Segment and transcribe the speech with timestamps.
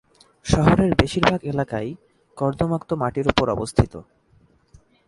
[0.45, 1.89] শহরের বেশির ভাগ এলাকাই
[2.37, 3.93] কর্দমাক্ত মাটির ওপর অবস্থিত।